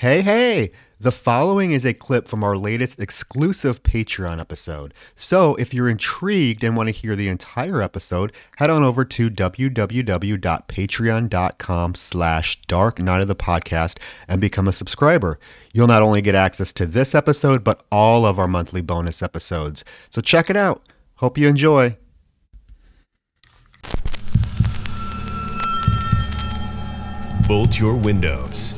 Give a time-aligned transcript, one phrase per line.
[0.00, 0.70] Hey, hey!
[1.00, 4.94] The following is a clip from our latest exclusive Patreon episode.
[5.16, 9.28] So if you're intrigued and want to hear the entire episode, head on over to
[9.28, 13.98] www.patreon.com slash dark night of the podcast
[14.28, 15.40] and become a subscriber.
[15.72, 19.84] You'll not only get access to this episode, but all of our monthly bonus episodes.
[20.10, 20.84] So check it out.
[21.16, 21.96] Hope you enjoy.
[27.48, 28.77] Bolt your windows.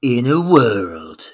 [0.00, 1.30] In a world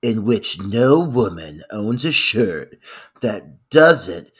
[0.00, 2.78] in which no woman owns a shirt
[3.20, 4.30] that doesn't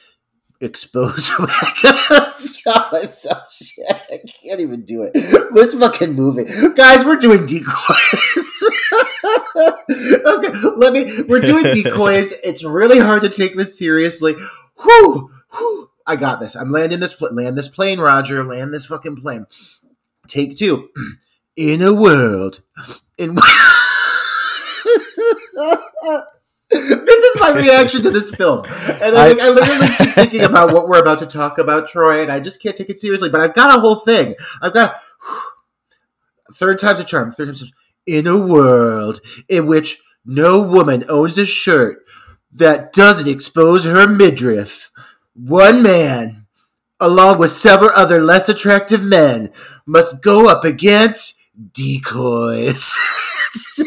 [0.59, 3.85] expose Stop myself shit.
[3.89, 5.13] I can't even do it.
[5.53, 6.45] This fucking movie.
[6.73, 8.63] Guys, we're doing decoys.
[9.91, 12.33] okay, let me we're doing decoys.
[12.43, 14.33] It's really hard to take this seriously.
[14.81, 15.89] Whew, whew.
[16.07, 16.55] I got this.
[16.55, 18.43] I'm landing this land this plane, Roger.
[18.43, 19.45] Land this fucking plane.
[20.27, 20.89] Take two.
[21.55, 22.61] In a world
[23.19, 23.35] in
[26.69, 30.87] this is my reaction to this film, and I, I literally keep thinking about what
[30.87, 33.29] we're about to talk about, Troy, and I just can't take it seriously.
[33.29, 34.35] But I've got a whole thing.
[34.61, 34.95] I've got
[36.53, 37.31] third time's a charm.
[37.31, 37.67] Third time's a,
[38.05, 42.03] in a world in which no woman owns a shirt
[42.55, 44.91] that doesn't expose her midriff.
[45.33, 46.47] One man,
[46.99, 49.51] along with several other less attractive men,
[49.85, 51.35] must go up against
[51.73, 52.95] decoys.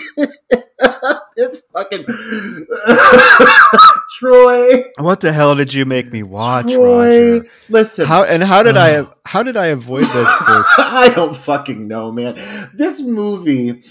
[1.37, 2.05] this fucking
[4.19, 4.85] Troy.
[4.99, 7.47] What the hell did you make me watch, Troy, Roger?
[7.69, 8.07] listen.
[8.07, 12.13] How and how did I how did I avoid this for I don't fucking know,
[12.13, 12.35] man.
[12.75, 13.83] This movie,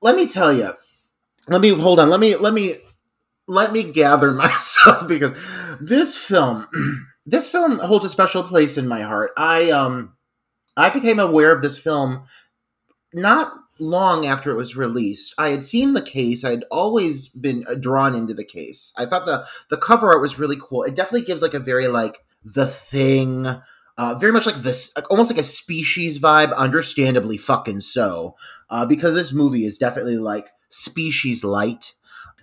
[0.00, 0.72] let me tell you.
[1.48, 2.10] Let me hold on.
[2.10, 2.76] Let me let me
[3.46, 5.32] let me gather myself because
[5.80, 6.66] this film
[7.26, 9.32] this film holds a special place in my heart.
[9.36, 10.14] I um
[10.76, 12.24] I became aware of this film
[13.16, 15.34] not long after it was released.
[15.38, 16.44] I had seen the case.
[16.44, 18.92] I'd always been uh, drawn into the case.
[18.96, 20.82] I thought the the cover art was really cool.
[20.82, 23.46] It definitely gives like a very like the thing,
[23.98, 26.54] uh, very much like this, almost like a species vibe.
[26.56, 28.36] Understandably, fucking so,
[28.70, 31.94] uh, because this movie is definitely like species light.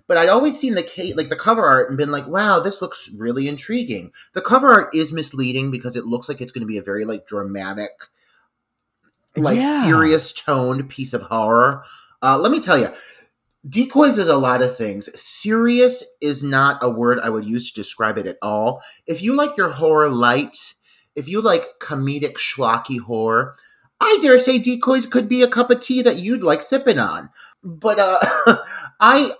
[0.05, 2.81] But I'd always seen the case, like the cover art, and been like, "Wow, this
[2.81, 6.67] looks really intriguing." The cover art is misleading because it looks like it's going to
[6.67, 7.91] be a very like dramatic
[9.35, 9.83] like Yeah.
[9.83, 11.83] serious toned piece of horror.
[12.21, 12.89] Uh, let me tell you,
[13.67, 15.09] decoys is a lot of things.
[15.19, 18.81] Serious is not a word I would use to describe it at all.
[19.07, 20.73] If you like your horror light,
[21.15, 23.55] if you like comedic schlocky horror,
[24.01, 27.29] I dare say decoys could be a cup of tea that you'd like sipping on.
[27.63, 28.17] But uh,
[28.99, 29.33] I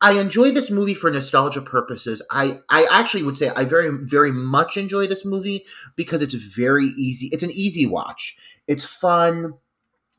[0.00, 2.20] I enjoy this movie for nostalgia purposes.
[2.30, 5.64] I, I actually would say I very very much enjoy this movie
[5.96, 7.28] because it's very easy.
[7.32, 8.36] It's an easy watch.
[8.66, 9.54] It's fun.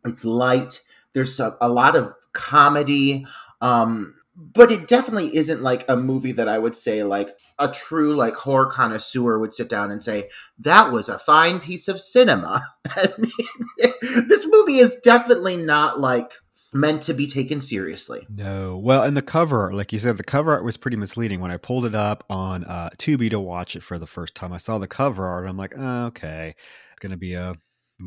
[0.06, 0.81] It's light.
[1.13, 3.25] There's a, a lot of comedy.
[3.61, 8.16] Um, but it definitely isn't like a movie that I would say like a true
[8.16, 10.29] like horror connoisseur would sit down and say
[10.59, 12.61] that was a fine piece of cinema.
[12.85, 13.94] I mean,
[14.28, 16.33] this movie is definitely not like
[16.73, 18.27] meant to be taken seriously.
[18.29, 18.77] No.
[18.77, 21.39] Well, and the cover like you said, the cover art was pretty misleading.
[21.39, 24.51] When I pulled it up on uh, Tubi to watch it for the first time,
[24.51, 25.47] I saw the cover art.
[25.47, 26.56] I'm like, oh, okay,
[26.91, 27.56] it's gonna be a,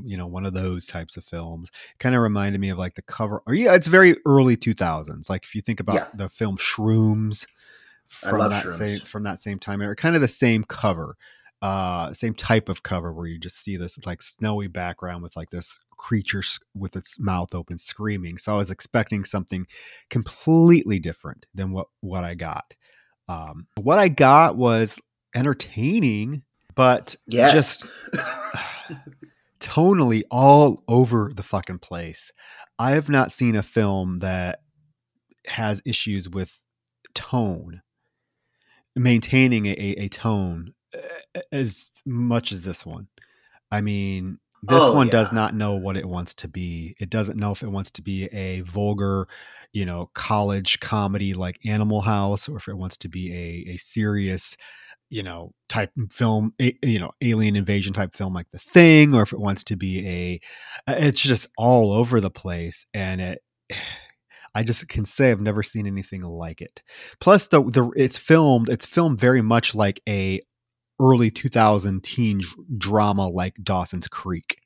[0.04, 1.70] you know, one of those types of films.
[1.98, 3.42] Kind of reminded me of like the cover.
[3.46, 5.28] Or yeah, it's very early 2000s.
[5.30, 6.06] Like if you think about Yeah.
[6.14, 7.46] the film Shrooms
[8.06, 8.76] from that Shrooms.
[8.78, 11.16] same from that same time era, kind of the same cover.
[11.60, 15.50] Uh, same type of cover where you just see this like snowy background with like
[15.50, 16.42] this creature
[16.76, 18.38] with its mouth open screaming.
[18.38, 19.66] So I was expecting something
[20.08, 22.74] completely different than what what I got.
[23.28, 25.00] Um, what I got was
[25.34, 26.42] entertaining,
[26.76, 27.52] but Yes.
[27.52, 27.86] just
[29.60, 32.32] tonally all over the fucking place.
[32.78, 34.60] I have not seen a film that
[35.46, 36.60] has issues with
[37.14, 37.82] tone,
[38.94, 43.08] maintaining a, a, tone uh, as much as this one.
[43.70, 46.96] I mean, this Oh, one does not know what it wants to be.
[46.98, 49.28] It doesn't know if it wants to be a vulgar,
[49.72, 53.76] you know, college comedy like Animal House, or if it wants to be a, a
[53.76, 54.56] serious,
[55.10, 59.32] you know type film you know alien invasion type film like the thing or if
[59.32, 60.40] it wants to be a
[60.90, 63.42] uh, it's just all over the place and it
[64.54, 66.82] I just can say I've never seen anything like it.
[67.20, 68.70] Plus, the the it's filmed.
[68.70, 70.40] It's filmed very much like a
[71.00, 72.40] early 2000 teen
[72.76, 74.58] drama like Dawson's Creek.